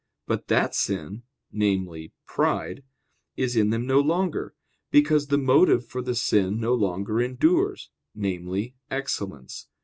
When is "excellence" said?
8.89-9.67